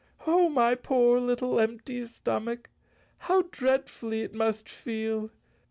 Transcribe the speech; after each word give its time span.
Oh, 0.25 0.49
my 0.49 0.73
poor 0.73 1.19
little 1.19 1.59
empty 1.59 2.03
stomach, 2.07 2.71
how 3.19 3.43
dreadfully 3.51 4.23
it 4.23 4.33
must 4.33 4.67
feel! 4.67 5.29